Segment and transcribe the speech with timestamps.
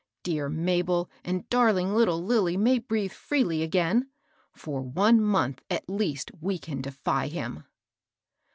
[0.23, 4.09] Dear Mabel and darling little Lilly may breathe freely again;—
[4.55, 7.65] for one months at least, we can defy him."